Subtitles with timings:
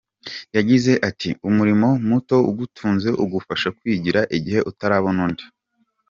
[0.57, 5.45] Yagize ati “Umurimo muto ugutunze ugufasha kwigira igihe utarabona undi.